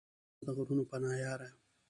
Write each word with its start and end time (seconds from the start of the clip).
زما 0.43 0.51
د 0.55 0.57
غرونو 0.57 0.83
پناه 0.89 1.15
یاره! 1.23 1.49